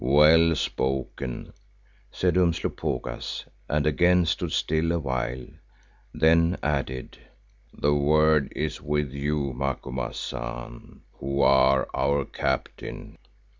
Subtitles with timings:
[0.03, 1.53] "Well spoken!"
[2.11, 5.45] said Umslopogaas, and again stood still a while,
[6.11, 7.19] then added,
[7.71, 13.19] "The word is with you, Macumazahn, who are our captain."